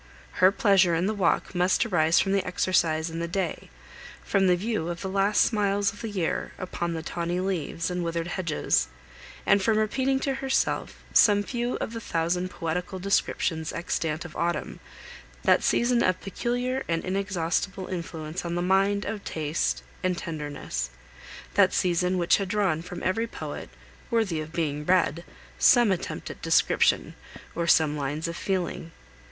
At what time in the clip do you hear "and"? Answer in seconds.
3.11-3.21, 7.91-8.03, 9.45-9.61, 16.87-17.05, 20.01-20.17